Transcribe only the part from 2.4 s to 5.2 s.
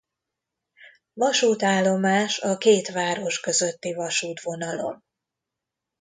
két város közötti vasútvonalon.